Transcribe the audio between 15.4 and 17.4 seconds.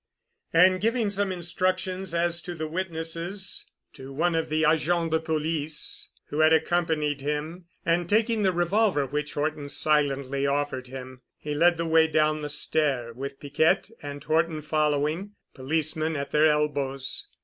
policemen at their elbows.